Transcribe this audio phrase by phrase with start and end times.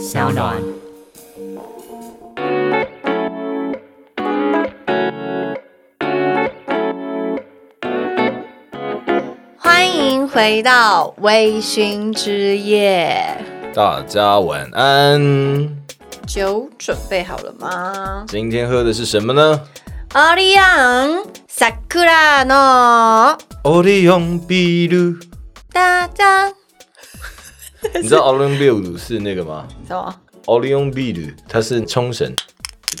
[0.00, 0.56] 小暖。
[9.58, 13.36] 欢迎回到微醺之夜，
[13.74, 15.76] 大家晚安。
[16.26, 18.24] 酒准备好了吗？
[18.26, 19.60] 今天喝的是什么呢？
[20.14, 25.18] 奥利昂萨库拉诺，奥利昂比鲁。
[25.70, 26.50] 哒哒，
[28.00, 29.66] 你知道奥利昂比鲁是那个吗？
[29.86, 30.14] 什么？
[30.46, 32.42] 奥利昂比鲁，它是冲绳的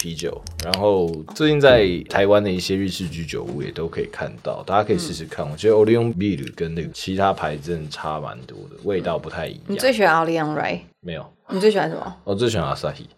[0.00, 0.40] 啤酒。
[0.64, 5.48] 然后最近在台湾的一些日式居酒屋也都可以看到，大家可以试试看。
[5.48, 9.60] 我觉得奥利昂比鲁跟那个其他牌真的差蛮多的，味道不太一样。
[9.66, 10.80] 你最喜欢奥利昂，right？
[11.00, 11.26] 没有？
[11.48, 12.16] 你最喜欢什么？
[12.24, 13.08] 我最喜欢阿萨希。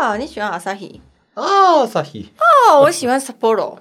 [0.00, 1.00] 啊，你喜欢阿萨希？
[1.34, 1.42] 啊，
[1.80, 2.28] 阿萨希。
[2.70, 3.78] 哦，我喜欢 Sapporo。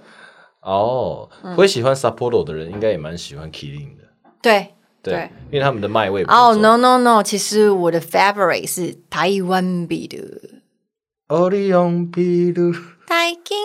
[0.62, 4.04] 哦，会喜欢 Sapporo 的人应该也蛮喜欢 Killing 的。
[4.42, 6.24] 对对，因为他们的麦味。
[6.26, 10.18] 哦，no no no，其实我的 favorite 是台湾比的。
[11.28, 12.62] 奥利昂比的。
[13.08, 13.58] 台金。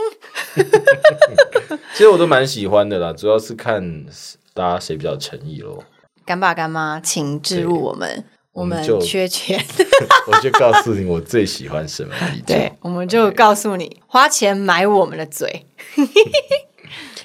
[1.95, 4.07] 其实我都蛮喜欢的啦，主要是看
[4.55, 5.85] 大家谁比较诚意咯。
[6.25, 9.65] 干爸干妈，请置入我们，我们缺钱，
[10.27, 12.47] 我就告诉你我最喜欢什么啤酒。
[12.55, 15.67] 对，我们就告诉你，花钱买我们的嘴。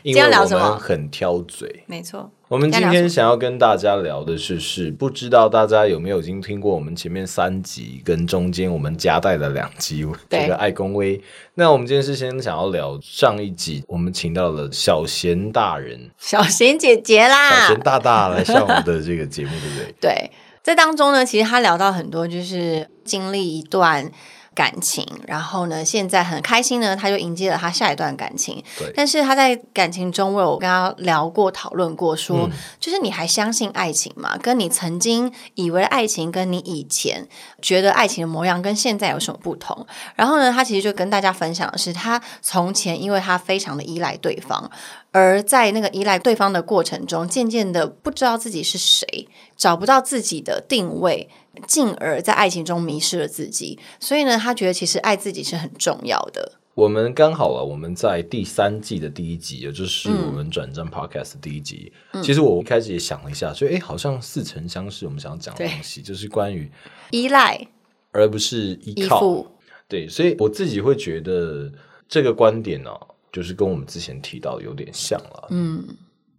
[0.04, 0.78] 今天聊什么？
[0.78, 2.30] 很挑嘴，没错。
[2.48, 11.22] 我们今天想要跟大家聊的是，是不知道大家有没有已经听过我们前面三集跟中间我们夹带的两集这个爱公威。
[11.54, 19.96] 那我们今天是先想要聊上一集，我们请到了小贤大人、小贤姐姐啦、小贤大大来上我们的这个节目，对不对？
[20.02, 24.12] 对，在当中呢，其实他聊到很多，就是经历一段。
[24.54, 25.84] 感情，然后呢？
[25.84, 28.62] 现在很开心呢，他就迎接了他下一段感情。
[28.78, 32.50] 对，但是他在感情中，我有跟他聊过、讨论过，说
[32.80, 34.38] 就是你还相信爱情吗？
[34.38, 37.28] 跟你曾经以为爱情，跟你以前
[37.62, 39.88] 觉得爱情的模样，跟现在有什么不同？
[40.16, 44.70] 然后呢，他其实就跟大家分享的是，他从前因为他非常的依赖对方，
[45.12, 51.30] 而在那个依赖对方的过程中，渐渐的不知道自己是谁，找不到自己的定位。
[51.68, 56.54] 进而，在爱情中迷失了自己，所以呢，他觉得其实爱自己是很重要的。
[56.74, 61.92] 我们刚好了，我们在第三季的第一集，也就是我们转战 Podcast 第一集。
[62.24, 65.06] 其实我一开始也想了一下，所以哎，好像似曾相识。
[65.06, 66.72] 我们想要讲的东西就是关于
[67.10, 67.68] 依赖，
[68.14, 69.46] 而不是依靠。
[69.90, 71.70] 对，所以我自己会觉得
[72.08, 72.92] 这个观点呢，
[73.32, 75.48] 就是跟我们之前提到有点像了。
[75.52, 75.88] 嗯，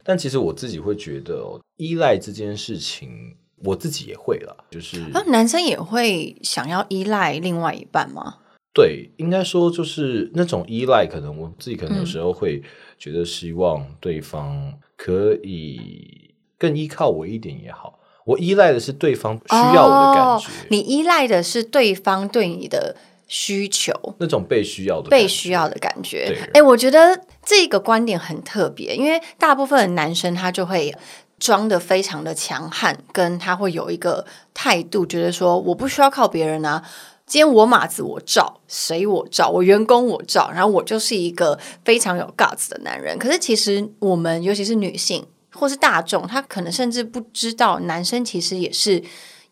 [0.02, 3.36] 但其实我自己会觉得，依赖这件事情。
[3.64, 8.38] 我自己也会了，就是啊，男生也会想要依赖另外一半吗？
[8.74, 12.60] 对，应该说就是那种依赖，可能我自己可能有时候会
[12.98, 18.00] 觉得希望对方可以更依靠我一点也好。
[18.24, 22.96] 我依赖的是对方需要我的感觉，你依赖的是对方对你的
[23.26, 26.34] 需求，那种被需要的被需要的感觉。
[26.54, 30.94] 哎，我觉得这个观点很特别，因为大部分的男生他就会。
[31.38, 34.24] 装的非常的强悍，跟他会有一个
[34.54, 36.80] 态度，觉得说我不需要靠别人啊，
[37.26, 43.18] 今天我马子我照，谁我照，我员工我照，然后我就是一个非常有 guts 的男人。
[43.18, 49.02] 可是其实我们尤其是女性或是大众，他可能甚至不知道，男生其实也是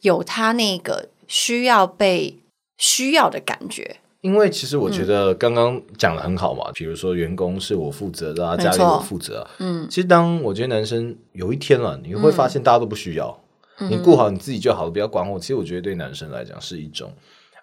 [0.03, 2.40] 有他那个需要被
[2.81, 3.99] 需要的感觉。
[4.23, 9.47] 因为其实我觉得刚刚讲的很好嘛，比如说员工是我负责的，家里我负责。
[9.61, 13.41] 嗯，其实当我觉得男生有一天了，你会发现大家都不需要，
[13.89, 15.41] 你顾好你自己就好了，不要管我。
[15.41, 17.11] 其实我觉得对男生来讲是一种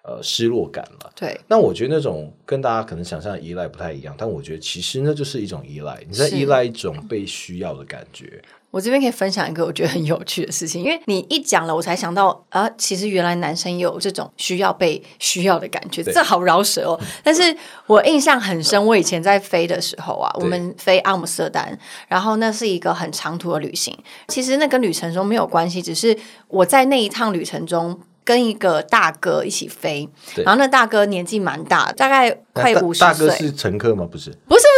[0.02, 1.12] 呃失落感了。
[1.14, 8.42] 对，那我觉得那种跟大家可能想象的依赖不太一样，但我觉得其实那就是一种依赖，你在依赖一种被需要的感觉。
[8.70, 17.00] 我这边可以分享一个我觉得很有趣的事情，因为你一讲了，我才想到啊，其实原来男生也有这种需要被需要的感觉，这好饶舌哦。
[17.22, 21.78] 但是我印象很深，我以前在飞的时候啊，我们飞阿姆斯特丹，
[22.08, 23.96] 然后那是一个很长途的旅行。
[24.28, 26.16] 其实那跟旅程中没有关系，只是
[26.48, 33.08] 我在那一趟旅程中跟一个大哥一起飞，然后那大哥年纪蛮大，大概快五十岁。
[33.08, 34.06] 大哥是乘客吗？
[34.10, 34.77] 不是，不是，不是，不是。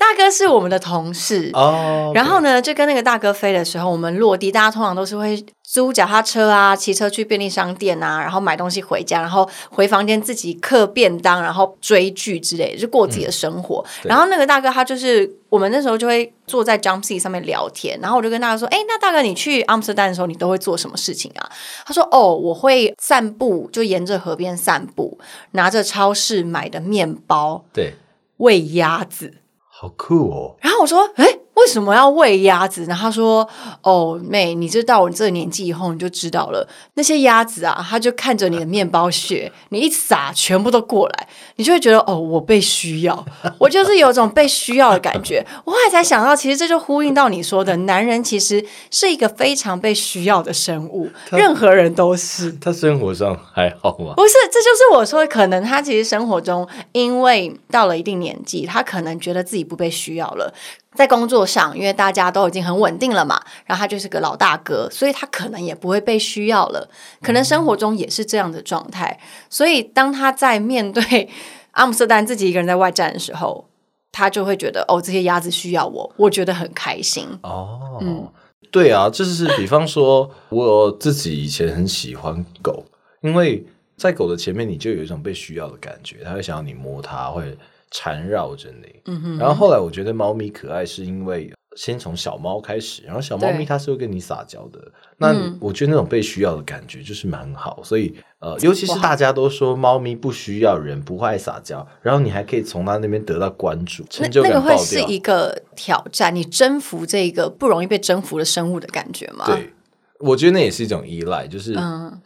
[0.00, 13.84] 大哥是我们的同事哦，然后呢，就跟那个大哥飞的时候，我们落地，大家通常都是会租脚踏车啊，骑车去便利商店啊，然后买东西回家，然后回房间自己刻便当，然后追剧之类，就过自己的生活。
[14.02, 21.50] 然后那个大哥他就是我们那时候就会坐在 Jump Seat 上面聊天，然后我就跟大家说：“哎，那大哥你去阿姆斯特丹的时候，你都会做什么事情啊？”
[21.84, 25.18] 他说：“哦，我会散步，就沿着河边散步，
[25.50, 27.92] 拿着超市买的面包，对，
[28.38, 29.34] 喂鸭子。”
[29.80, 30.56] 好酷哦！
[30.60, 32.84] 然后我说：“哎，为为什么要喂鸭子？
[32.86, 33.48] 然后他说
[33.82, 36.66] ：“哦，妹，你就到我这个年纪以后，你就知道了。
[36.94, 43.24] 那些鸭子啊，他就看着你的面包屑，你一撒，全部都过来，你就会觉得哦，我被需要，
[43.56, 45.46] 我就是有种被需要的感觉。
[45.64, 52.50] 我后来才想到，其实这就呼应到你说的，男人其实是一个非常被需要的生物，任何人都是。
[52.60, 54.14] 他生活上还好吗？
[54.16, 60.52] 不是，这就是我说，可能他其实生活中，因为到了一定年纪，他可能觉得自己不被需要了。”
[60.96, 66.88] 在工作上，因为大家都已经很稳定了嘛，然后他就是个老大哥，所以他可能也不会被需要了。
[67.22, 71.28] 可能生活中也是这样的状态，所以当他在面对
[71.72, 73.68] 阿姆斯特丹自己一个人在外站的时候，
[74.10, 77.28] 他就会觉得哦，这些鸭子需要我，我觉得很开心。
[77.42, 78.28] 哦，嗯，
[78.72, 82.84] 对啊，就是比方说，我自己以前很喜欢狗，
[83.20, 83.64] 因为
[83.96, 87.56] 在狗的前面，你就有一种被需要的感觉，他会想要你摸它，会。
[87.90, 94.80] 缠绕着你，然后后来我觉得猫咪可爱，是因为先从小猫开始，然后小猫咪它是会跟你撒娇的。
[95.18, 109.44] 那我觉得那种被需要的感觉就是蛮好，所以呃，尤其是大家都说猫咪不需要人，不爱撒娇，然后你还可以从它那边得到关注，成就感那个会是一个挑战，你征服这个不容易被征服的生物的感觉吗？
[109.46, 109.72] 对，
[110.20, 111.76] 我觉得那也是一种依赖，就是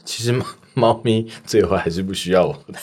[0.05, 0.45] 其实猫
[0.77, 2.79] 猫咪最后还是不需要我的。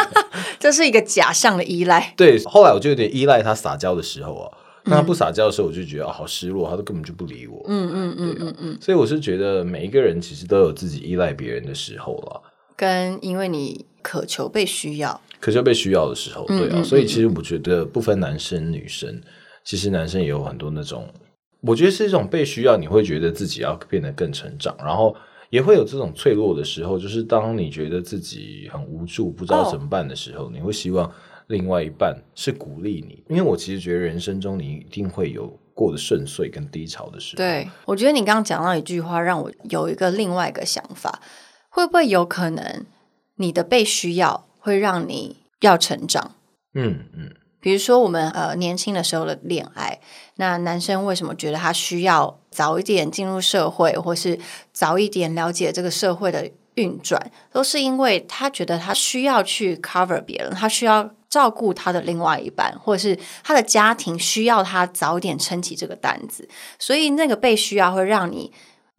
[0.60, 2.12] 这是一个假象的依赖。
[2.16, 7.64] 对，后来我就有点依赖他撒娇的时候啊，那他不撒娇的时候，我就觉得好失落，他都根本就不理我。
[7.66, 8.78] 嗯嗯嗯嗯嗯。
[8.78, 12.42] 所以我是觉得每一个人其实都有自己依赖别人的时候了，
[12.76, 16.82] 跟因为你渴求被需要，渴求被需要的时候，对啊。
[16.82, 19.18] 所以其实我觉得不分男生女生，
[19.64, 21.08] 其实男生也有很多那种，
[21.62, 25.16] 我觉得是一种被需要，你会觉得自己要变得更成长，然后。
[25.50, 31.12] 也会有这种脆弱的时候，就是当你觉得自己很无助、不知道怎么办的时候，你会希望
[31.48, 33.22] 另外一半是鼓励你。
[33.28, 37.38] 因为我其实觉得人生中你一定会有过得顺遂跟低潮的时候。
[37.38, 41.20] 对，我觉得你刚刚讲到一句话，让我有一个另外一个想法：
[41.68, 42.86] 会不会有可能
[43.36, 46.36] 你的被需要会让你要成长？
[46.74, 47.34] 嗯嗯。
[47.62, 50.00] 比如说，我们呃年轻的时候的恋爱，
[50.36, 54.38] 那男生为什么觉得他需要早一点进入社会，或是
[54.72, 66.48] 早一点了解这个社会的运转，都是因为他觉得他需要去 cover 别人，他需要照顾他的另外一半，或者是他的家庭需要他早一点撑起这个担子，
[66.78, 68.52] 所以那个被需要会让你，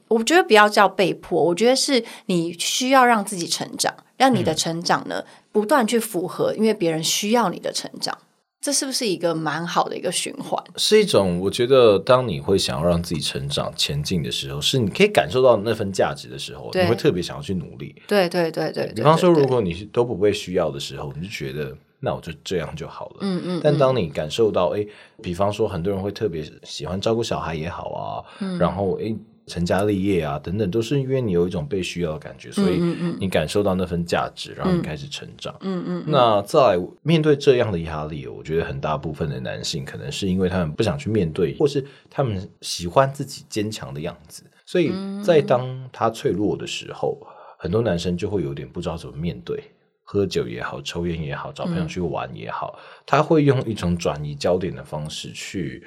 [0.08, 8.18] 我觉得不要叫被迫，我觉得是你需要让自己成长，让你的成长呢不断去符合，因为别人需要你的成长。
[8.62, 10.64] 这是不是一个蛮好的一个循环？
[10.78, 17.96] 是一种，我觉得当你会想要让自己成长前进的时候，是你可以感受到那份价值的时候，你会特别想要去努力。
[18.08, 18.94] 对对对对。
[18.96, 23.18] 比方说，如果你都不被需要的时候，你就觉得那我就这样就好了。
[23.22, 23.62] 嗯嗯。
[23.64, 24.86] 但当你感受到，哎，
[25.24, 28.24] 比方说，很多人会特别喜欢照顾小孩也好啊，
[28.60, 29.16] 然后哎。
[29.52, 32.80] 成家立业啊，等等，都是因为你有一种被需要的感觉，所以
[33.20, 35.54] 你感受到那份价值，然后你开始成长。
[35.60, 36.04] 嗯嗯。
[36.08, 47.18] 那在面对这样的压力，我觉得很大部分的男性可能是因为他们不想去面对，或是他们喜欢自己坚强的样子，所以在当他脆弱的时候，
[47.60, 49.62] 很多男生就会有点不知道怎么面对。
[50.04, 55.82] 喝酒也好，抽烟也好，找朋友去玩也好，他会用一种转移焦点的方式去。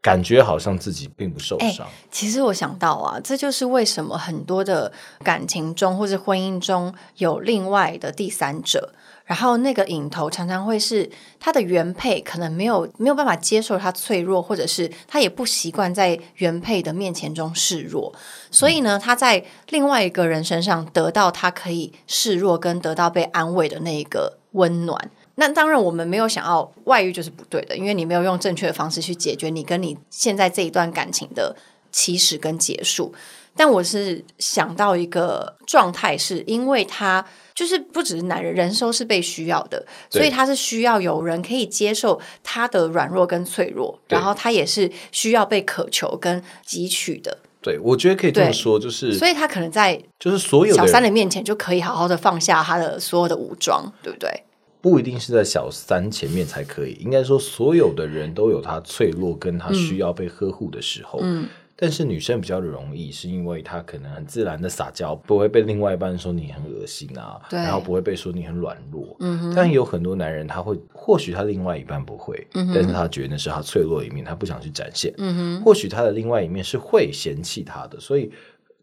[0.00, 1.86] 感觉好像自己并不受伤。
[2.10, 4.92] 其实我想到啊，这就是为什么很多的
[5.24, 8.92] 感情中或者婚姻中有另外的第三者，
[9.24, 18.14] 然后那个影头常常会是他的原配，可能没有没有办法接受他脆弱，或者是他也不习惯在原配的面前中示弱，
[18.50, 25.10] 所以呢，他在另外一个人身上得到他可以示弱跟得到被安慰的那一个温暖。
[25.40, 31.54] 那当然，我们没有想要外遇就是不对的，因为你没有用正确的方式去解决你跟你现在这一段感情的
[31.92, 33.14] 起始跟结束。
[33.54, 47.38] 但我是想到一个状态，是因为他就是不只是男人，人都是被需要的，所以他是需要有人可以接受他的软弱跟脆弱，然后他也是需要被渴求跟汲取的。
[47.60, 54.44] 对，我觉得可以这么说，就是所以他可能在就是所有小三的面前就可以好好的放下他的所有的武装，对不对？
[54.80, 61.18] 不一定是在小三前面才可以，应该说所有的人都有他脆弱跟他需要被呵护的时候。
[61.22, 69.16] 嗯，但是女生比较容易，是因为她可能很自然的撒娇，不会被另外一半说你很恶心啊，然后不会被说你很软弱。
[69.20, 75.12] 嗯但有很多男人他会，或许他另外一半不会，但是他觉得那是他脆弱一面，他不想去展现。
[75.18, 78.30] 嗯或许他的另外一面是会嫌弃他的，所以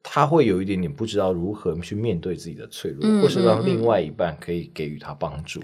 [0.08, 5.62] 他会有一点点不知道如何去面对自己的脆弱，或是让另外一半可以给予他帮助。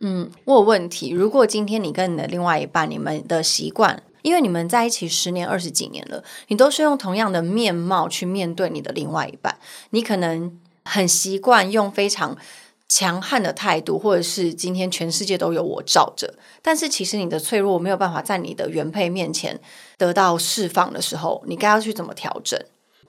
[0.00, 1.10] 嗯，我有问题。
[1.10, 9.58] 如果今天你跟你的另外一半，你们的习惯，因为你们在一起十年、二十几年了，你都是用同样的面貌去面对你的另外一半，
[9.90, 12.36] 你可能很习惯用非常
[12.88, 19.60] 强悍的态度，或者是今天全世界都有我罩着，但是其实你的脆弱没有办法在你的原配面前
[19.98, 22.58] 得到释放的时候，你该要去怎么调整？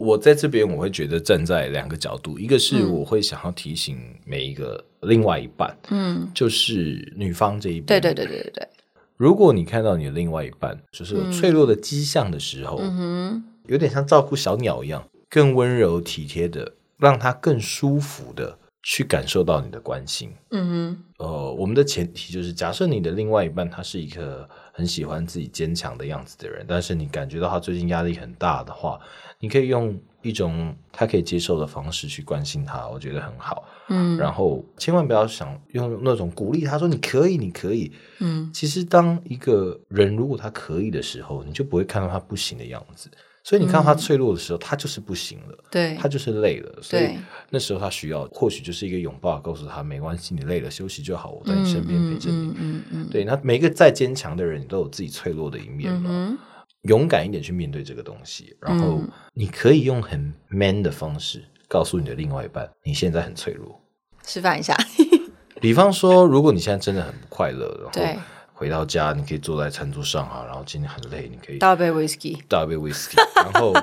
[0.01, 8.67] 我在这边，我会觉得站在两个角度，一个是我会想要提醒每一个另外一半，嗯，就是女方这一边，对对对对对对。
[9.15, 21.03] 如果你看到你的另外一半就是有脆弱的迹象的时候，嗯哼，有点像照顾小鸟一样，更温柔体贴的，让他更舒服的去感受到你的关心，嗯哼。
[21.19, 28.99] 呃，我们的前提就是，假设你的另外一半他是一个很喜欢自己坚强的样子的人，但是你感觉到他最近压力很大的话。
[29.41, 33.65] 你可以用一种他可以接受的方式去关心他，我觉得很好。
[33.89, 37.91] 嗯，然后千万不要想用那种鼓励他说你可以，你可以。
[38.19, 43.09] 嗯，其实当一个人如果他可以的时候，你就不会看到他不行的样子。
[43.43, 46.79] 所以你看到他脆弱的时候，他就是不行了，对，他就是累了。
[46.79, 47.17] 所以
[47.49, 52.53] 那时候他需要或许就是一个拥抱，告诉他没关系，你累了休息就好，我在你身边陪着你。
[52.55, 56.37] 嗯嗯，对，那每一个再坚强的人，都有自己脆弱的一面嘛。
[56.83, 59.01] 勇敢一点去面对这个东西，然后
[59.33, 63.79] 你可以用很 man 的方式告诉你的另外一半，你现在很脆弱。
[64.25, 64.75] 示范一下，
[65.61, 68.21] 比方说，如果你现在真的很不快乐，然后
[68.53, 73.73] 回到家，你可以坐在餐桌上啊，然后今天很累，你可以倒杯 whisky，倒杯 whisky，然后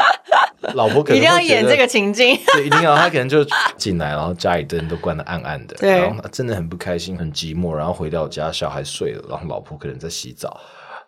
[0.74, 3.44] 老婆可能一定要演这个情境， 对，一定要，他可能就
[3.76, 10.60] 进来，然后家里灯都关的暗暗的，然后真的很不开心，很寂寞，然后回到家，小孩睡了，然后老婆可能在洗澡。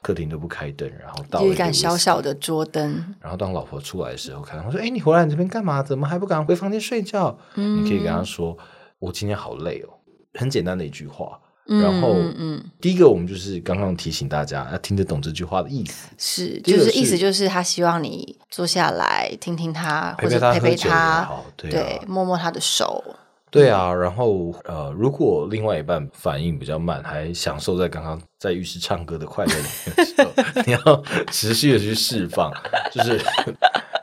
[0.02, 3.04] 客厅都不开灯，然后到一盏小小的桌灯。
[3.20, 5.82] 然后当老婆出来的时候，看他说：“哎，你回来你这边干嘛？
[5.82, 8.56] 怎么还不赶快回房间睡觉？”嗯你可以跟他说
[8.98, 9.92] ：“我今天好累哦。”
[10.34, 11.38] 很简单的一句话。
[11.66, 16.08] 然后，嗯，第一个我们就是刚刚提醒大家要听得懂这句话的意思。
[16.18, 23.04] 是，就是意思就是他希望你坐下来听听他，或者陪陪他，对，摸摸他的手。
[23.50, 30.30] 对啊，然后呃，如果另外一半反应比较慢，还享受在刚刚在浴室唱歌的快乐里面的时候，
[30.66, 31.02] 你要
[31.32, 32.52] 持续的去释放，
[32.92, 33.20] 就是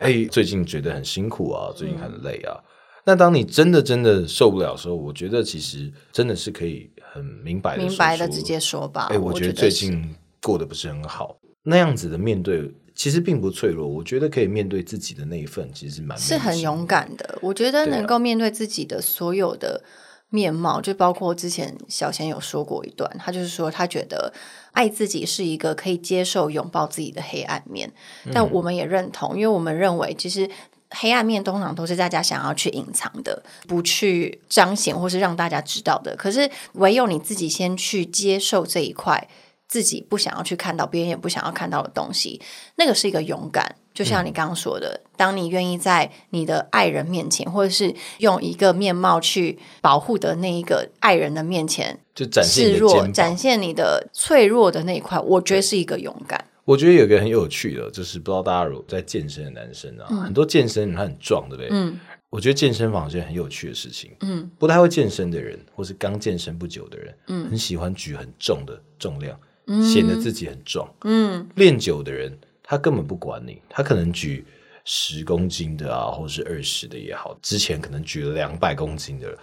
[0.01, 2.59] 哎，最近觉得很辛苦啊，最近很累啊。
[3.05, 9.07] 那当你真的真的受不了的时候，我觉得其实真的是可以很明白的、明白的直接说吧。
[9.11, 12.69] 哎，我觉得最近过得不是很好，那样子的面对。
[12.97, 17.37] 其实并不脆弱，我觉得可以面对自己的那一份，其实蛮是很勇敢的。
[17.43, 19.83] 我觉得能够面对自己的所有的
[20.29, 24.33] 面貌，就包括之前小贤有说过一段，他就是说他觉得
[24.71, 27.93] 爱自己是一个可以接受拥抱自己的黑暗面。
[28.33, 30.49] 但我们也认同，因为我们认为其实
[30.89, 36.15] 黑暗面通常都是大家想要去隐藏的，不去彰显或是让大家知道的。
[36.15, 39.29] 可是唯有你自己先去接受这一块。
[39.67, 42.41] 自己不想要去看到，别人也不想要看到的东西，
[42.75, 43.75] 那个是一个勇敢。
[43.93, 56.45] 就像你刚刚说的，当你愿意在你的爱人面前，或者是用一个面貌去保护的那一个爱人的面前，就展示弱，展现你的脆弱的那一块，我觉得是一个勇敢。
[56.63, 61.69] 我觉得有一个很有趣的，就是不知道大家有在健身的男生啊，很多健身他很壮，对不对？
[61.71, 64.11] 嗯，我觉得健身房是件很有趣的事情。
[64.19, 69.35] 嗯，不太会健身的人，或是刚健身不久的人，嗯，很喜欢举很重的重量。
[69.83, 70.89] 显得自己很壮。
[71.03, 74.45] 嗯，练久的人，他根本不管你，他可能举
[74.85, 79.37] 十公斤的啊，或者是二十的也好，之前可能举了两百公斤的，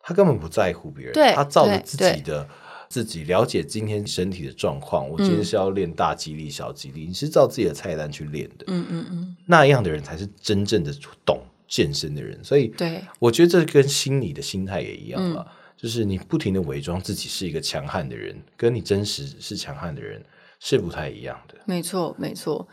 [0.00, 1.34] 他根本不在乎别人。
[1.34, 2.48] 他照着自己的
[2.88, 8.64] 自己了解今天身体的状况，我今天是要练大肌力、小肌力，你是照自己的菜单去练的。
[8.68, 10.90] 嗯嗯嗯，那样的人才是真正的
[11.24, 12.42] 懂健身的人。
[12.44, 15.46] 所以，对，我觉得这跟心理的心态也一样了。
[15.76, 20.24] 就是你不停的伪装自己是一个强悍的人，跟你真实是强悍的人
[20.58, 21.54] 是不太一样的。
[21.66, 22.66] 没错，没错。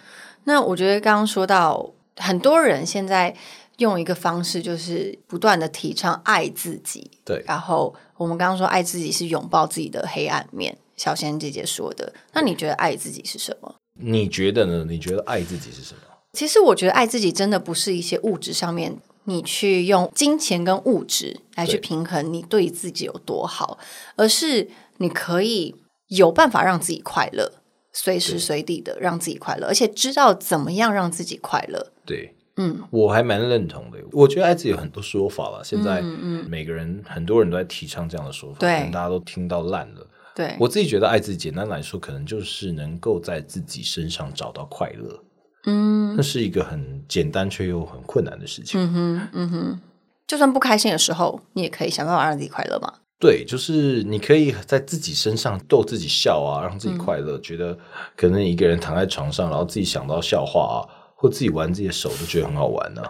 [0.45, 3.35] 那我觉得刚刚说到，很多人现在
[3.77, 7.11] 用一个方式，就是不断的提倡爱自己。
[7.25, 7.43] 对。
[7.45, 12.13] 然后我们刚刚说爱自己是拥抱自己的黑暗面，小仙姐姐说的。
[12.33, 13.75] 那你觉得爱自己是什么？
[13.99, 14.85] 你觉得呢？
[14.87, 16.01] 你觉得爱自己是什么？
[16.33, 18.97] 其实我觉得爱自己真的不是一些物质上面。
[19.25, 23.77] 你去用金钱跟物质来去平衡你对自己有多好，
[24.15, 25.75] 而是你可以
[26.07, 27.51] 有办法让自己快乐，
[27.91, 31.91] 随时随地的让自己快乐，而且知道怎么样让自己快乐。
[32.05, 33.97] 对，嗯，我还蛮认同的。
[34.11, 36.01] 我觉得爱自己有很多说法了，现在
[36.47, 40.05] 每个人很多人都在提倡这样的说法，对，大家都听到烂了。
[40.35, 45.19] 对我自己觉得爱自己，简单来说，可能就是能够在自己身上找到快乐。
[45.65, 48.81] 嗯，那是一个很简单却又很困难的事情。
[48.81, 49.81] 嗯哼，嗯哼，
[50.27, 52.93] 就算不开心的时候，你也可以想办法让自己快乐嘛。
[53.19, 57.39] 对，就是你可以在自己身上逗自己笑啊，让自己快乐。
[57.39, 57.77] 觉得
[58.17, 60.77] 可能一个人躺在床上，然后自己想到笑话啊，
[61.15, 63.01] 或自己玩自己的手，都觉得很好玩呢。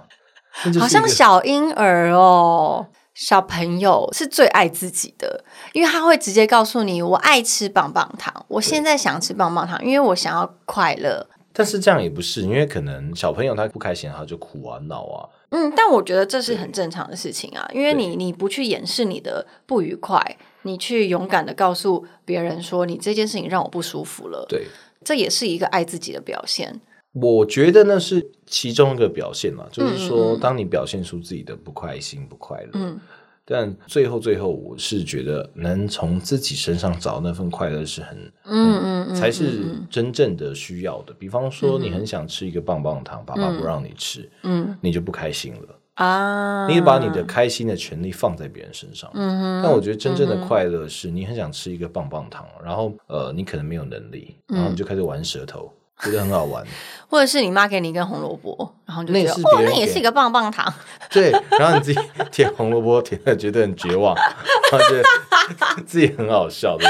[0.79, 15.29] 好像小婴儿哦，小朋友是最爱自己的，因为他会直接告诉你：“我爱吃棒棒糖，我现在想吃棒棒糖，因为我想要快乐。”但是这样也不是，因为可能小朋友他不开心，他就哭啊闹啊。
[15.49, 20.19] 嗯，但我觉得这是很正常的事情啊，因为你你不去掩饰你的不愉快，
[20.63, 24.65] 你去勇敢的告诉别人说你这件事情让我不舒服了，对，
[25.05, 26.81] 这也是一个爱自己的表现。
[27.13, 32.69] 我觉得那是其中一个表现嘛，就是说当你表现出自己的不开心、不快乐。
[32.73, 32.99] 嗯。
[33.45, 41.13] 但最后，最后，我是觉得能从自己身上找那份快乐是很，嗯嗯，才是真正的需要的。
[41.19, 46.67] 比方说，你很想吃一个棒棒糖，爸爸不让你吃，嗯，你就不开心了啊。
[46.67, 55.69] 你把你的开心的权利放在别人身上，嗯但我觉得真正的快乐是你很想吃一个棒棒糖，然后呃，你可能没有能力，然后你就开始玩舌头。
[56.03, 56.65] 觉得很好玩，
[57.07, 60.73] 或者是你妈给你一根红萝卜，然后就觉得哦，那也是一个棒棒糖。
[61.09, 61.99] 对，然后你自己
[62.31, 64.13] 舔红萝卜，舔的觉得很绝望，
[64.71, 65.03] 然后觉得
[65.85, 66.77] 自己很好笑。
[66.77, 66.87] 对，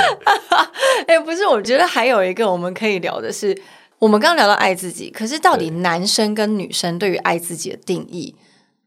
[1.08, 3.56] 哎，不是，我觉得还有一个我们可以聊的是，
[4.00, 8.34] 我们刚刚聊到爱自己，可是到底男生跟女生对于爱自己的定义，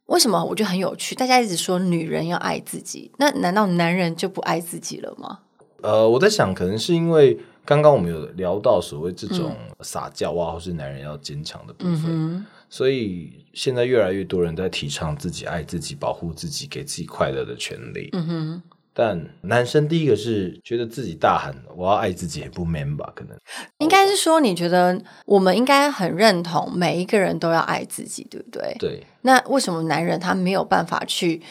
[0.06, 1.14] 为什么我觉得很有趣？
[1.14, 5.40] 大家一直说女人要爱自己，那难道男人就不爱自己了吗？
[5.82, 7.38] 呃，我在想，可能是因为。
[7.66, 18.08] 刚刚我们有聊到所谓这种撒娇啊，或是男人要坚强的部分，所以现在越来越多人在提倡自己爱自己、保护自己、给自己快乐的权利。
[18.12, 18.62] 嗯哼，
[18.94, 23.12] 但男生第一个是觉得自己大喊“我要爱自己”也不 man 吧？
[23.16, 23.36] 可能
[23.78, 28.76] 应该是说，你觉得我们应该很认同每一个人都要爱自己，对不对？
[28.78, 29.04] 对。
[29.22, 31.42] 那为什么男人他没有办法去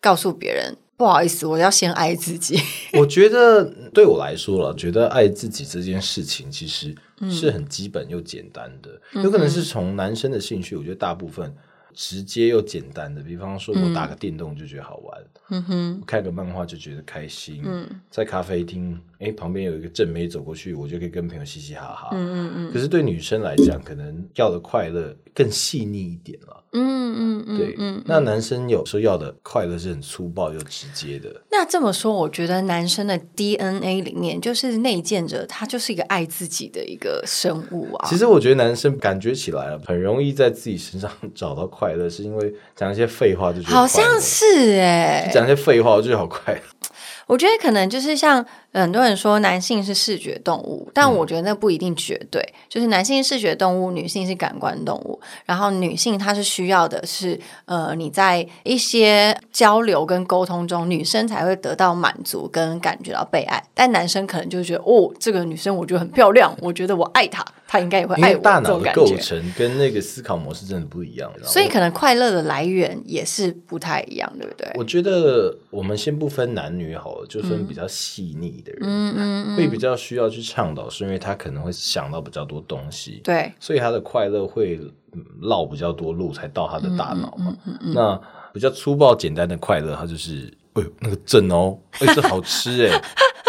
[0.00, 0.76] 告诉别人？
[0.96, 2.58] 不好意思，我要先爱自己。
[2.98, 6.94] 我觉得对我来说了，觉得爱自己这件事情其实
[7.30, 9.00] 是很基本又简单的。
[9.22, 11.52] 有可能是从男生的兴趣，我觉得大部分
[11.92, 15.20] 直接又简单的，比方说我打个电动就觉得好玩，
[15.50, 22.72] 嗯哼，看个漫画就觉得开心，嗯，在咖啡厅，哎，旁边有一个正妹走过去，我就可以跟朋友嘻嘻哈哈，嗯嗯嗯。
[22.72, 26.62] 可是对女生来讲，可能要的快乐更细腻一点了。
[26.76, 31.42] 嗯嗯嗯，对，嗯，那男生有时候要的快乐是很粗暴又直接的。
[31.48, 38.08] 那这么说，我觉得男生的 DNA 里面就是内建着，他就是一个爱自己的一个生物啊。
[38.08, 46.60] 其实我觉得男生感觉起来了，很容易在自己身上找到快乐，是因为讲一些废话就觉得好像是哎，讲一些废话我就好快。
[47.26, 52.42] 我觉得可能就是像很多人说男性是视觉动物，但我觉得那不一定绝对。
[52.68, 55.20] 就是男性视觉动物，女性是感官动物。
[55.44, 63.62] 然后女性她是需要的是，呃，你在一些交流跟沟通中，女生才会得到满足跟感觉到被爱。
[63.72, 67.44] 但男生可能就觉得，哦，这个女生我觉得很漂亮，我觉得我爱她。
[67.66, 74.70] 她应该也会爱我，大脑的构成跟那个思考模式真的不一样，所以可能快乐的来源也是不太一样，对不对？
[74.76, 84.80] 我觉得我们先不分男女好了，就算比较细腻的人，嗯嗯，会比较需要去倡导，是因为他可能会想到比较多东西，对，所以他的快乐会
[85.42, 87.56] 绕比较多路才到他的大脑嘛。
[87.94, 88.20] 那
[88.52, 93.02] 比较粗暴简单的快乐，他就是，哎呦那个正哦， 哎这好吃哎。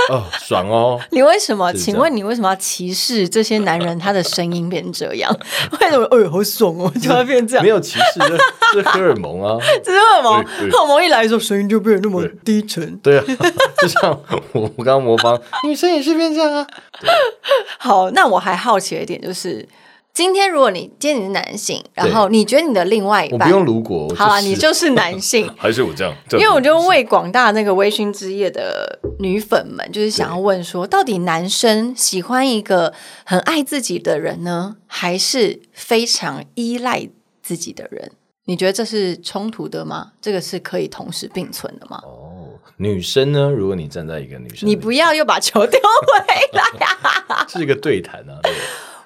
[0.07, 1.01] 哦，爽哦！
[1.09, 1.73] 你为什么？
[1.73, 3.97] 请问你为什么要歧视这些男人？
[3.97, 5.35] 他的声音变这样？
[5.81, 6.05] 为什么？
[6.11, 6.91] 哎呦，好爽哦！
[7.01, 7.63] 就要变这样？
[7.63, 8.19] 没有歧视，
[8.73, 9.57] 是荷尔蒙啊！
[9.83, 12.95] 这是荷尔蒙，荷尔蒙一来的时候，声音就变得那么低沉。
[12.97, 13.23] 对啊，
[13.81, 16.67] 就像我我刚刚模仿，女生也是变这样啊。
[17.79, 19.67] 好，那我还好奇一点就是。
[20.15, 26.15] 今天如果你今天你是男性，然后你觉得你的另外一半，我不用如果，好啊，你就是男性， 还是我这样？
[26.31, 32.93] 因为我就为广大那个微醺之夜的女粉们，就是想要问说，到底男生喜欢一个
[33.25, 37.09] 很爱自己的人呢，还是非常依赖
[37.43, 38.13] 自己的人？
[38.45, 40.13] 你觉得这是冲突的吗？
[40.21, 41.99] 这个是可以同时并存的吗？
[42.05, 43.51] 哦，女生呢？
[43.51, 46.19] 如果你站在一个女生，你不要又把球丢回
[46.53, 47.45] 来呀！
[47.51, 48.39] 是一个对谈啊。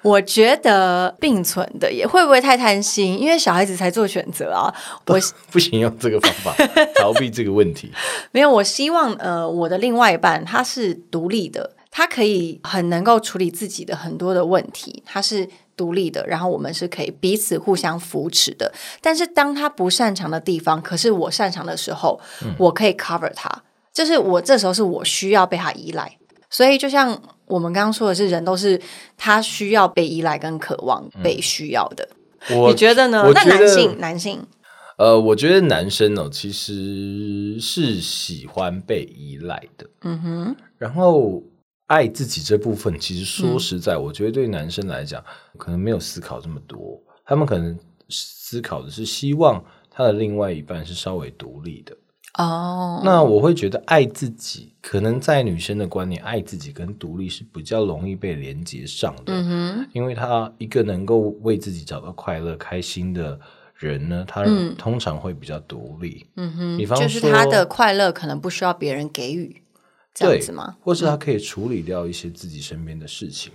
[0.02, 3.18] 我觉得并存的也会不会太贪心？
[3.20, 4.74] 因为小孩子才做选择啊。
[5.06, 5.18] 我
[5.50, 6.54] 不行用这个方法
[6.96, 7.92] 逃避这个问题。
[8.32, 18.72] 没有，我希望呃，我的另外一半他是独立的，他可以很能够处理自己的很多的问题，他是独立的，然后我们是可以彼此互相扶持的。
[19.00, 22.20] 但是当他不擅长的地方，可是我擅长的时候，
[22.58, 23.50] 我可以 cover 他。
[23.92, 26.16] 就是我这时候是我需要被他依赖，
[26.50, 27.18] 所以就像。
[27.50, 28.80] 我们刚刚说的是，人都是
[29.16, 32.08] 他需要被依赖跟渴望被需要的。
[32.48, 33.28] 你觉得呢？
[33.34, 34.40] 那男性，男性，
[34.98, 39.84] 呃，我觉得男生哦，其实是喜欢被依赖的。
[40.02, 41.42] 嗯哼，然后
[41.88, 45.20] 爱自己这部分，其实说实在，我觉得对男生来讲，
[45.58, 47.02] 可能没有思考这么多。
[47.24, 47.76] 他们可能
[48.08, 49.60] 思考的是希望
[49.90, 51.96] 他的另外一半是稍微独立的。
[52.38, 59.32] 哦，那我会觉得爱自己，可能在女生的观念，爱自己跟独立是比较容易被连接上的。
[59.34, 63.38] 嗯哼，因为她一个能够为自己找到快乐、开心的
[63.74, 64.44] 人呢，他
[64.78, 66.24] 通常会比较独立。
[66.36, 69.60] 嗯哼，比方说，就是他的快乐可能不需要别人给予，
[70.14, 70.76] 这样子吗？
[70.80, 73.52] 或是他可以处理掉一些自己身边的事情。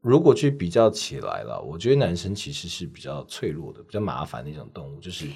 [0.00, 5.26] 如果去比较起来了，我觉得男生其实是比较脆弱的、比较麻烦的一种动物，就是。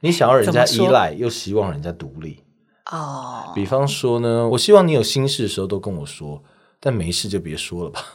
[0.00, 2.42] 你想要人家依赖，又希望人家独立
[2.90, 3.52] 哦。
[3.54, 6.42] 比方说呢，我希望你有心事的时候都跟我说，
[6.78, 8.04] 但没事就别说了吧。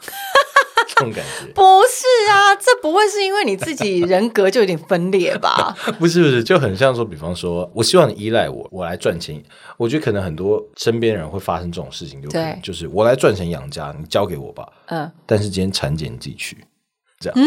[0.86, 5.76] 这种感觉不是啊，这不会是因为你自己人格就有点分裂吧？
[5.98, 9.42] 不是不是，就很像说，比方说我希望你依赖我，我来赚钱。
[9.76, 14.68] 我觉得可能很多身边人会发生这种事情，就对，就是我来赚钱养家，你交给我吧。
[14.86, 16.64] 嗯，但是今天产检自己去，
[17.18, 17.38] 这样。
[17.38, 17.44] 嗯。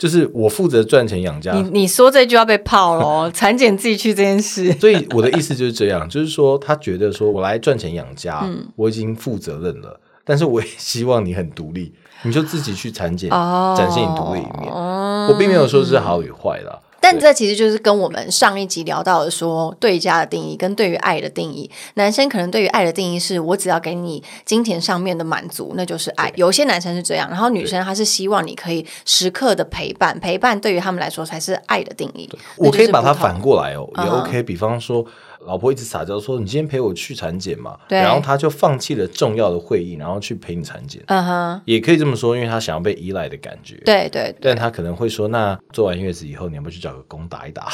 [0.00, 1.52] 就是我负责赚钱养家。
[1.52, 4.72] 你你说这句要被泡了， 产检自己去这件事。
[4.80, 14.72] 所以我的意思就是这样，就是说他觉得说我来赚钱养家，我已经负责任了，但是我也希望你很独立，你就自己去产检，展现你独立一面。
[14.72, 16.78] 我并没有说是好与坏的。
[17.00, 21.70] 但这其实就是跟我们上一集聊到的说对家的定义跟对于爱的定义。
[21.94, 26.32] 男生可能对于爱的定义是我只要给你金钱上面的满足，那就是爱。
[26.36, 32.28] 有些男生是这样，然后女生她是希望你可以时刻的陪伴，陪伴对于他们来说才是爱的定义。
[32.56, 34.42] 我可以把它反过来哦，也 OK。
[34.42, 35.04] 比方说。
[35.46, 41.02] 老婆一直撒娇说：“你今天陪我去产检嘛？”然后他就放弃了重要的会议，然后去陪你产检。
[41.06, 43.76] 嗯哼，也可以这么说，因为他想要被依赖的感觉。
[43.84, 47.68] 对对，但他可能会说：“那做完月子以后，你要不要去找个工打一打？”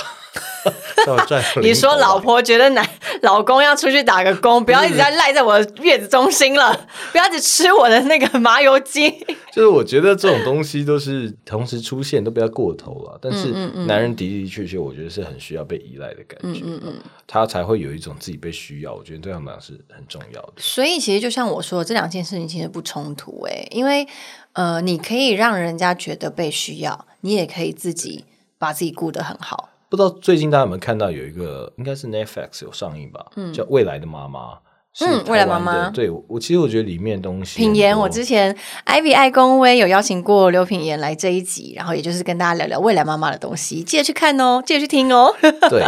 [1.63, 2.89] 你说老婆觉得男
[3.23, 9.11] 老公要出去打个工，不要一直在赖在我的月子中心了，不要只吃我的那个麻油鸡。
[9.53, 13.19] 就是我觉得这种东西都是同时出现，都不要过头了。
[13.23, 13.47] 但是
[13.87, 16.61] 男人的的确确，我觉得是很需要被依赖的感觉。
[16.63, 16.95] 嗯嗯嗯，
[17.27, 18.95] 他才会有一种自己被需要。
[18.95, 20.53] 我觉得对他们俩是很重要的。
[20.59, 24.07] 所以其实就像我说，这两件事情其实不冲突诶，因为
[24.53, 28.27] 呃，你可以让人家觉得被需要，你也可以自己
[28.59, 29.71] 把自己顾得很好。
[29.97, 34.53] 不知道最近大家有没有看到有一个，应该是 Netflix 有上映吧，嗯叫《未来的妈妈》。
[34.99, 35.91] 嗯，未来妈妈。
[35.91, 38.57] 对我其实我觉得里面东西，品言，我之前
[38.87, 45.35] Ivy 爱公威有邀请过刘品言来这一集，然后也就是跟大家聊聊未来妈妈的东西，记得去看哦，记得去听哦。
[45.69, 45.85] 对，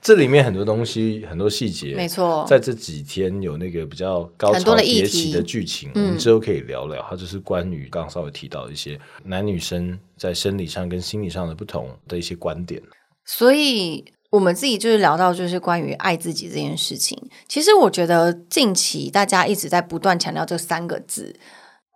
[0.00, 7.04] 这里面很多东西，很多细节，没错，在这几天有那个比较高潮迭起的剧情，我们之后可以聊聊。
[7.10, 12.80] 它就是关于刚刚稍微提到一些男女生在生理上跟心理上的不同的一些观点。
[13.24, 17.16] 所以，我们自己就是聊到，就是关于爱自己这件事情。
[17.46, 21.36] 其实，我觉得近期大家一直在不断强调这三个字，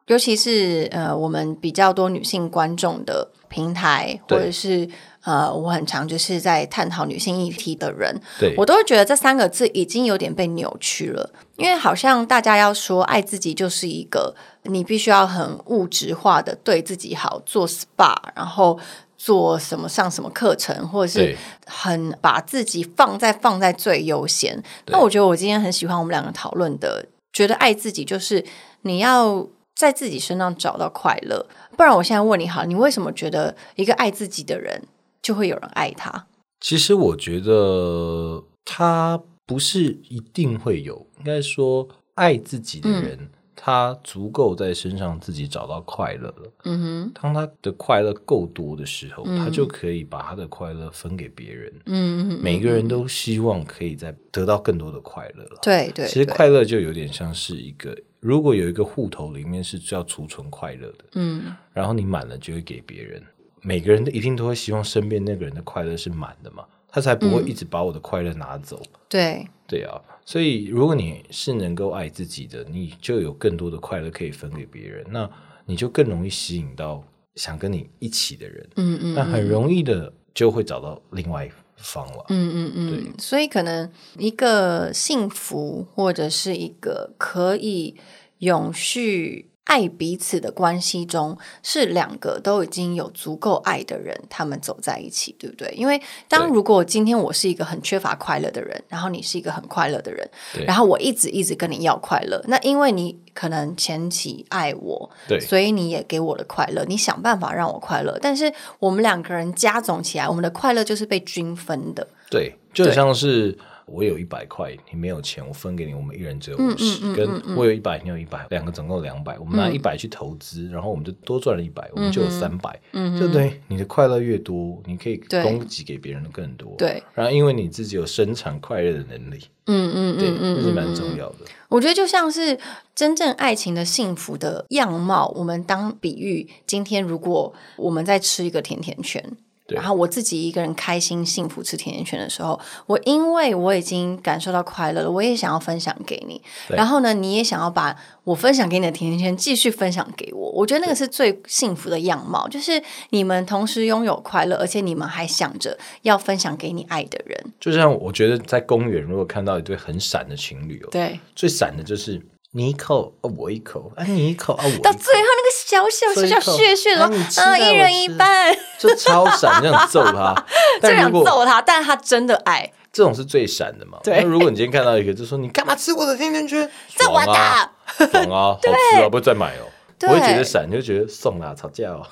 [0.06, 4.88] 尤其是呃，我们比较多女性观众的平台，或者是
[5.24, 8.20] 呃，我很常就是在探讨女性议题的人，
[8.56, 11.32] 我都会觉得这三个字已经有点被扭曲了。
[11.56, 18.78] 因为好像大家要说爱自己，就是一个你必须要很物质化的对自己好，做 SPA，然后。
[19.26, 21.36] 做什么上什么课程，或者是
[21.66, 24.62] 很把自己放在放在最优先。
[24.86, 28.44] 那我觉得我今天很喜欢我们两个讨论的，觉得爱自己就是
[28.82, 31.44] 你要在自己身上找到快乐。
[31.76, 34.80] 不然我现在问你，好，你为什么觉得一个爱自己的人
[35.20, 36.26] 就会有人爱他？
[36.60, 43.30] 其实我觉得他不是一定会有，应该说爱自己的人。
[43.66, 46.52] 他足够在身上自己找到快乐了。
[46.62, 51.72] 嗯哼，当他的快乐够多的时候，他就可以把他的快乐分给别人。
[51.86, 55.58] 嗯嗯，每个人都希望可以在得到更多的快乐了。
[55.62, 63.20] 对对，其实快乐就有点像是一个，如果有一个户头里面是要储存快乐的，嗯，然后你满了就会给别人。
[63.62, 66.64] 每个人都一定都会希望身边那个人的快乐是满的嘛，
[66.96, 68.80] 他才不会一直把我的快乐拿走。
[69.06, 70.00] 对对啊。
[70.24, 75.30] 所以，如果你是能够爱自己的，你就有更多的快乐可以分给别人，那
[75.66, 77.04] 你就更容易吸引到
[77.34, 78.66] 想跟你一起的人。
[78.76, 82.24] 嗯嗯，那很容易的就会找到另外一方了。
[82.30, 83.12] 嗯嗯嗯，对。
[83.18, 87.94] 所以，可能一个幸福或者是一个可以
[88.38, 89.50] 永续。
[89.66, 95.68] 爱彼此的关系中，是两个都已经有足够爱的人，他们走在一起，对不对？
[95.76, 100.28] 因为当如果今天我是一个很缺乏快乐的人，然后你是一个很快乐的人，
[100.66, 112.06] 然后我一直一直跟你要快乐，那因为你可能前期爱我，对，所以你也给我的快乐，你想办法让我快乐，但是我们两个人加总起来，我们的快乐就是被均分的。
[112.30, 113.58] 对，就像是。
[113.86, 117.14] 我有一百块，你没有钱，我分给你，我们一人只有五十。
[117.14, 122.78] 跟我有一百，你有一百，两个总共两百，我们拿一百去投资，然后我们就多赚了一百，我们就有三百。
[122.92, 123.60] 嗯，对不对？
[123.68, 126.74] 你的快乐越多，你可以供给给别人的更多。
[126.76, 129.38] 对，然后因为你自己有生产快乐的能力。
[129.68, 131.38] 嗯嗯嗯嗯，这是蛮重要的。
[131.68, 132.58] 我觉得就像是
[132.94, 139.36] 真正爱情的幸福的样貌，我们当比喻，今天如果我们在吃一个甜甜圈。
[139.68, 146.40] 然后我自己一个人开心幸福吃甜甜圈的时候，我因为我已经感受到快乐了，我也想要分享给你。
[146.68, 150.50] 然后呢，你也想要把我分享给你的甜甜圈继续分享给我。
[150.52, 157.52] 我觉得那个是最幸福的样貌，就是你们同时拥有快乐，而且你们还想着要分享给你爱的人。
[157.58, 162.24] 就像我觉得在公园，如果看到一对很闪的情侣哦，对，最闪的就是。
[162.52, 167.02] 你一口，我一口，啊，你一口，啊，我到最后那个小小小小血血的，
[167.42, 170.32] 啊，一人一半， 就超闪，就想揍他，
[170.80, 173.98] 就想揍他，但是他真的爱，这种是最闪的嘛？
[174.04, 174.20] 对。
[174.20, 176.70] 如果你今天看到一个，就说你干嘛吃我的甜甜圈？
[176.96, 179.66] 这我的，爽啊， 好吃啊，不会再买哦。
[179.98, 182.06] 不会觉得闪，就觉得送啦，吵架哦。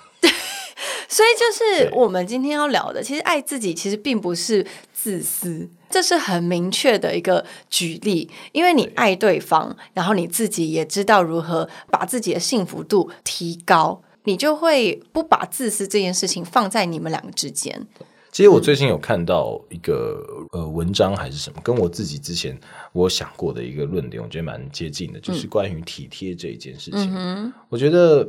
[1.14, 5.68] 对，所以就是我们今天要聊的，其实爱自己，其实并不是自私。
[5.88, 17.86] 这是很明确的一个举例，因为你爱对方，然后你自己也知道如何把自己的幸福度提高，你就会不把自私这件事情放在你们两个之间。
[18.32, 22.58] 其实我最近有看到一个呃文章还是什么，跟我自己之前
[22.92, 27.52] 我想过的一个论点，我觉得蛮接近的，就是关于体贴这一件事情。
[27.68, 28.28] 我觉得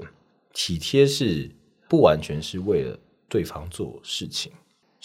[0.53, 1.49] 体贴是
[1.87, 2.97] 不完全是为了
[3.29, 4.51] 对方做事情。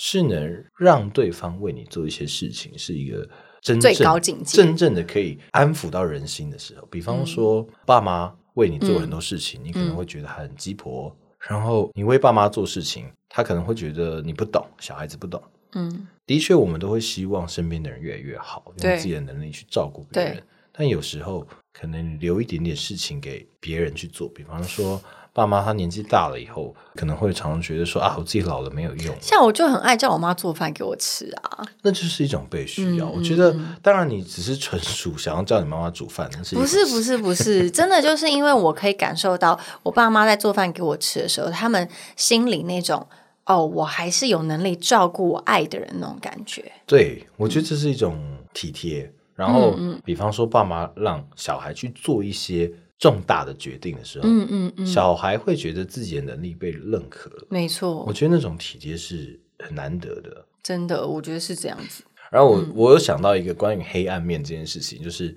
[0.02, 3.28] 是能让对方为你做一些事情，是一个
[3.60, 6.86] 真正最高境界，真正的可以安抚到人心的时候。
[6.90, 15.42] 比方说，爸妈为你做很多事情，你可能会觉得很鸡婆；然后你为爸妈做事情，他可能会觉得你不懂，小孩子不懂。
[15.72, 20.42] 嗯，的确，我们都会希望身边的人越来越好，用自己的能力去照顾别人。
[20.72, 24.98] 但有时候，可能留一点点事情给别人去做，比方说。
[25.40, 29.14] 爸妈他年纪大了以后，可能会常常觉得说啊，我自己老了没有用。
[29.22, 33.08] 像我就很爱叫我妈做饭给我吃啊，那就是一种被需要。
[33.08, 43.06] 我觉得，当然你只是纯属想要叫你妈妈煮饭，是不是不是 不是，真的就是因为我可以感受到我爸妈在做饭给我吃的时候，他们心里那种
[43.46, 46.70] 哦，我还是有能力照顾我爱的人那种感觉。
[46.84, 48.20] 对，我觉得这是一种
[48.52, 49.10] 体贴。
[49.34, 49.74] 然后，
[50.04, 52.70] 比方说，爸妈让小孩去做一些。
[53.00, 58.04] 重大的决定的时候，嗯嗯嗯，小孩会觉得自己的能力被认可，没错。
[58.04, 62.04] 我觉得那种体贴是很难得的，真的，我觉得是这样子。
[62.30, 65.34] 然后我我有想到一个关于黑暗面这件事情，就是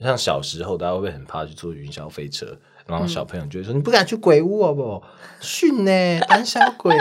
[0.00, 2.58] 像小时候大家会很怕去坐云霄飞车？
[2.86, 5.02] 然后小朋友就会说：“你不敢去鬼屋好不？
[5.40, 6.94] 训呢， 胆小鬼。”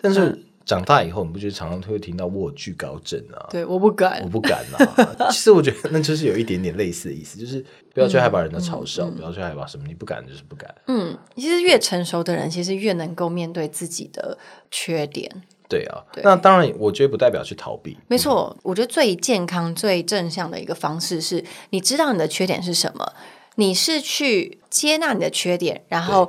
[0.00, 0.44] 但是。
[0.68, 3.48] 长大以后，你不觉得常常会听到“我惧高症”啊？
[3.50, 4.76] 对，我不敢，我不敢啊。
[5.32, 10.72] 其实我觉得那就是有一点点类似的意思，就是不要去害怕人的嘲笑，不要去害怕什么，你不敢就是不敢。
[10.86, 14.36] 嗯，其实越成熟的人，其实越能够面对自己的
[14.70, 15.42] 缺点。
[15.70, 17.96] 对啊，那当然，我觉得不代表去逃避。
[18.06, 23.14] 没错，我觉得最健康、最正向的一个方式是，你知道你的缺点是什么，
[23.54, 26.28] 你是去接纳你的缺点，然后。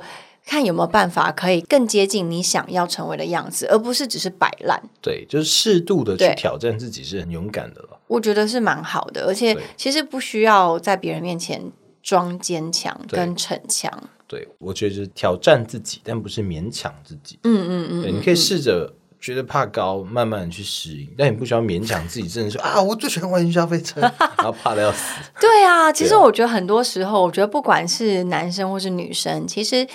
[0.50, 4.82] 看有没有办法可以更接近你想要成为的样子，而不是只是摆烂。
[5.00, 8.00] 对，就是适度的去挑战自己，是很勇敢的了。
[8.08, 11.70] 我觉得是蛮好的，而且其实不需要在别人面前
[12.02, 13.92] 装坚强跟逞强。
[14.26, 17.38] 对，我觉得是挑战自己，但不是勉强自己。
[17.44, 24.00] 嗯嗯嗯，对，你可以试着觉得怕高，慢慢的去适应，但你不需要勉强自己，真的说啊，我最喜欢玩云霄飞车，
[24.38, 25.20] 然后怕的要死。
[25.40, 29.86] 对啊，其实我觉得很多时候，我觉得不管是男生或是女生，其实。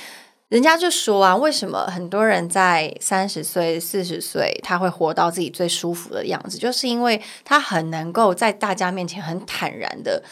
[0.49, 10.23] 人家就说啊，为什么很多人在三十岁、四十岁，他会活到自己最舒服的样子，就是因为他很能够在大家面前很坦然的、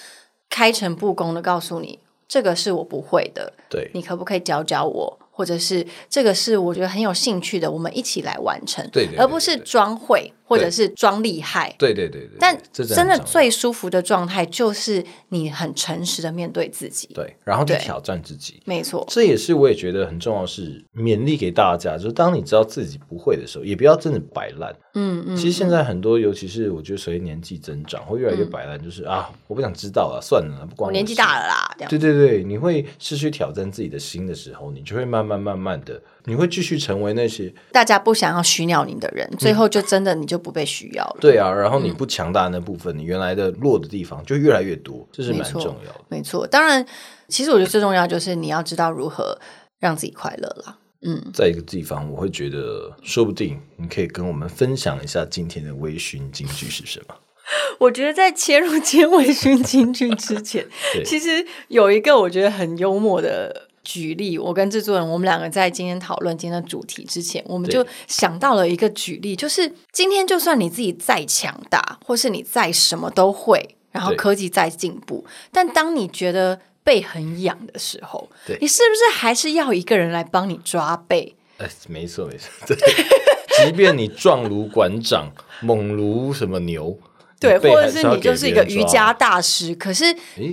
[0.50, 5.20] 开诚布公的告诉你，这个是我不会的，对你可不可以教教我？
[5.36, 12.38] 或者是这个是我觉得很有兴趣的，我们一起来完成，对，而不是装会或者是装厉害，对对对对。
[12.40, 19.06] 但真的最舒服的状态就是你很诚实的面对自己，对，然后去挑战自己，没错。
[19.10, 24.76] 这也是我也觉得很重要，是勉励给大家，就是当你知道自己不会的时候，也不要真的摆烂。
[24.94, 25.38] 嗯嗯。
[25.38, 31.76] 其实现在很多，尤其是我觉得随着年纪增长，会越来越摆烂，就是啊，我不想知道了，算了，不管我年纪大了啦。
[31.90, 41.18] 对对对，你会失去挑战自己的心的时候，你就会慢慢慢慢的，你会继续成为那些大家不想要需要你的人，最后就真的你就不被需要了。
[41.20, 46.02] 对啊，然后你不强大的那部分，你原来的弱的地方就越来越多，这是蛮重要的。
[46.10, 46.86] 没错，当然，
[47.28, 49.40] 其实我觉得最重要就是你要知道如何
[49.80, 50.78] 让自己快乐啦。
[51.02, 57.16] 嗯，在一个地方，我会觉得说不定你可以跟我们分享一下今天的微醺金句是什么。
[57.80, 60.66] 我觉得在切入今天微醺金句之前，
[61.04, 63.70] 其实有一个我觉得很幽默的。
[63.84, 81.36] 举例，我跟制作人，我们两个在今天讨论今天的主题之前，我们就想到了一个举例，就是今天就算你自己再强大，或是你再什么都会，然后科技再进步，但当你觉得背很痒的时候，你是不是还是要一个人来帮你抓背？
[81.58, 82.78] 哎，没错没错，对，
[83.66, 85.30] 即便你壮如馆长，
[85.62, 86.98] 猛如什么牛。
[87.44, 90.06] 对，或者是你就是一个瑜伽大师，可是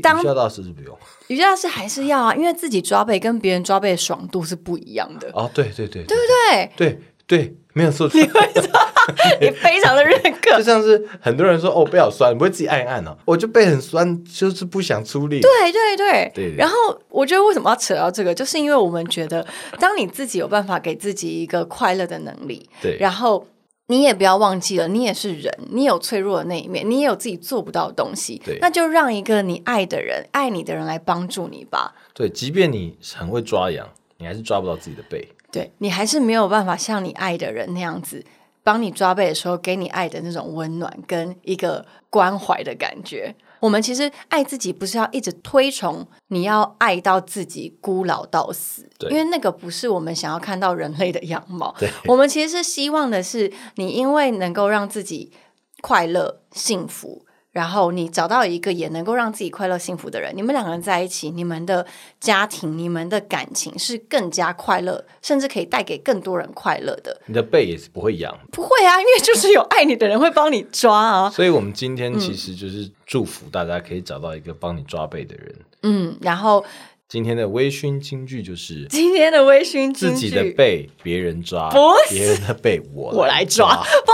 [0.02, 0.96] 当瑜伽大师是不用，
[1.28, 5.50] 瑜伽大师还是要啊，因为自己抓背跟别人抓背的爽度是不一样的哦。
[5.54, 6.70] 对对对，对不对？
[6.76, 8.10] 对对，没有错。
[8.12, 8.40] 你会
[9.40, 13.16] 你非常的认可，就像是很多人说哦，背好酸，你不会自己按一按哦？
[13.24, 15.40] 我就背很酸，就是不想出力。
[15.40, 16.54] 对对对对。
[16.56, 16.74] 然后
[17.08, 19.46] 我觉得为什么要扯到这个，就是因为我们觉得，
[19.78, 23.46] 当你自己有办法给自己一个快乐的能力，对，然后。
[23.90, 28.40] 你也不要忘记了，你也是人，你有脆弱的那一面，你也有自己做不到的东西。
[28.44, 31.92] 对，那就让一个你爱的人、爱你的人来帮助你吧。
[32.14, 35.28] 对，即便你很会抓羊，你还是抓不到自己的背。
[35.50, 38.24] 对你还是没有办法像你爱的人那样子，
[38.62, 43.34] 帮你抓背的时候，给你爱的那种温暖跟一个关怀的感觉。
[43.60, 51.74] 我们其实爱自己，不是要一直推崇你要爱到自己孤老到死，因为那个不是我们想要看到人类的样貌。
[52.06, 55.32] 我们其实是希望的是，你因为能够让自己
[55.80, 57.24] 快乐、幸福。
[57.52, 61.84] 然后你找到一个也能够让自己快乐幸福的人，你们两个人在一起，你们的
[62.20, 67.20] 家庭、你们的感情是更加快乐，甚至可以带给更多人快乐的。
[67.26, 71.30] 你的背也是不会痒，不会啊， 因为就是有爱你的人会帮你抓啊。
[71.30, 75.54] 所以我们今天其实就是祝福大家可以找到一个帮你抓背的人。
[75.82, 76.64] 嗯，然后。
[77.10, 84.12] 今天的微醺金句就是今天的微醺金句，自己的背别人抓，不是别人的背我我来抓，不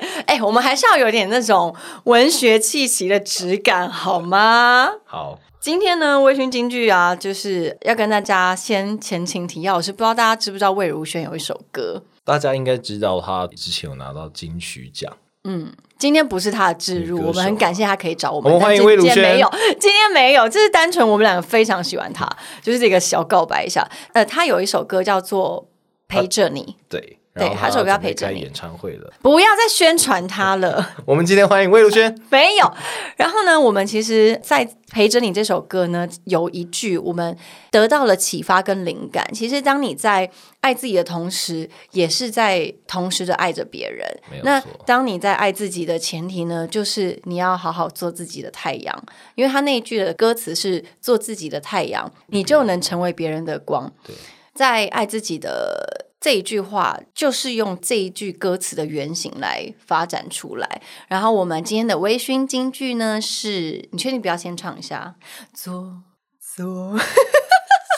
[0.00, 0.24] 是。
[0.26, 1.72] 哎，我们还是要有点那种
[2.06, 4.90] 文学气息的质感，好吗？
[5.04, 15.72] 好，今天呢，微醺金句啊，就是要跟大家先前情提要，我是不知道大家知不知道魏如萱有一首歌，大家应该知道，她之前有拿到金曲奖，嗯。
[15.98, 18.52] 今天不是他的置入，我们很感谢他可以找我们。
[18.52, 19.18] 我们欢迎魏如萱。
[19.18, 22.24] 没有，今天没有，这是单纯我们两个非常喜欢他，
[22.62, 23.86] 就是这个小告白一下。
[24.12, 25.62] 呃，他有一首歌叫做
[26.06, 27.18] 《陪着你》，对。
[27.38, 28.40] 对，他说：「不要陪着你。
[28.40, 30.94] 演唱会了，不要再宣传他了。
[31.04, 32.18] 我们今天欢迎魏如萱。
[32.30, 32.72] 没有。
[33.16, 37.36] 然后呢，我们其实，在陪着你这首歌呢，有一句我们
[37.70, 39.28] 得到了启发跟灵感。
[39.34, 44.06] 其实，当你在爱自己的同时，也是在同时的爱着别人。
[44.42, 53.92] 那当你在爱自己的前提呢，就是你要好好做自己的太阳，因为他那一句的歌词是“做自己的太阳”，你就能成为别人的光。
[54.04, 54.14] 对，
[54.54, 56.06] 在爱自己的。
[56.28, 60.82] 这一句话就是用这一句歌词的原型来发展出来。
[61.08, 65.14] 然后我们今天的微醺金句呢，是你确定不要先唱一下？
[65.54, 66.02] 做
[66.38, 66.98] 做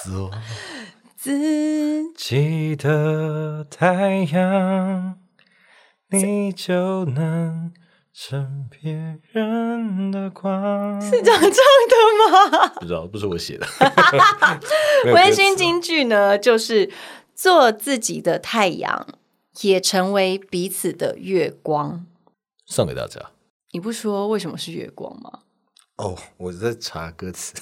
[0.04, 0.30] 做
[1.16, 5.18] 自己的太阳，
[6.10, 7.72] 你就能
[8.14, 11.02] 成别人的光。
[11.02, 11.50] 是这样唱的
[12.30, 12.68] 吗？
[12.78, 13.66] 不知道，不是我写的。
[15.12, 16.88] 微醺金句呢，就是。
[17.42, 19.06] 做自己的太阳，
[19.62, 22.04] 也成为彼此的月光。
[22.66, 23.30] 送给大家。
[23.70, 25.38] 你不说为什么是月光吗？
[25.96, 27.54] 哦，我在查歌词。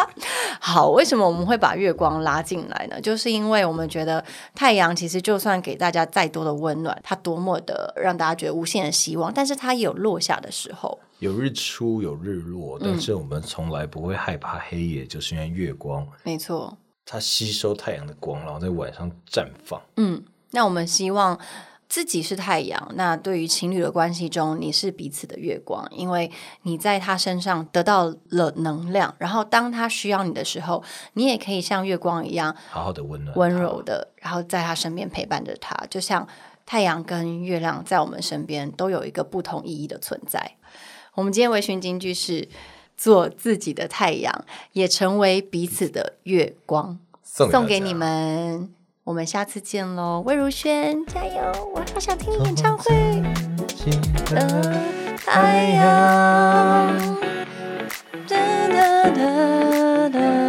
[0.58, 2.98] 好，为什么我们会把月光拉进来呢？
[2.98, 10.98] 就是因为我们觉得太阳其实就算给大家再多的温暖，它多么的让大家觉得无限的希望，但是它也有落下的时候。
[11.18, 16.08] 有日出，有日落，但是我们从来不会害怕黑夜，就是因为月光。
[16.22, 16.78] 没错。
[17.10, 19.80] 它吸收太阳的光，然后在晚上绽放。
[19.96, 21.40] 嗯，那我们希望
[21.88, 22.92] 自己是太阳。
[22.96, 26.30] 那对于情侣的关系中，你是彼此的月光，因为
[26.64, 29.14] 你在他身上得到了能量。
[29.16, 35.74] 然后当他需要你的时候，你也可以像月光一样，好好的温暖、温柔的，然后在他身边陪伴着他。
[35.88, 36.28] 就像
[36.66, 40.56] 太阳跟月亮在我们身边都有一个不同意义的存在。
[41.14, 42.50] 我们今天微醺金句是。
[42.98, 48.68] 做自己的太阳，也成为彼此的月光，送给你们。
[49.04, 51.70] 我们下次见喽，魏如萱，加油！
[51.74, 53.22] 我好想听演唱会。
[54.26, 54.36] 的
[55.24, 57.16] 太阳，
[58.28, 58.36] 哒
[58.68, 60.47] 哒哒。